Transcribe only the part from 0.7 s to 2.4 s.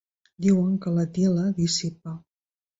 que la til·la dissipa.